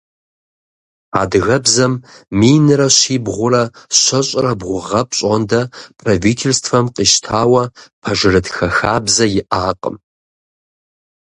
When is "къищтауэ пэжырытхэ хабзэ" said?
6.95-9.25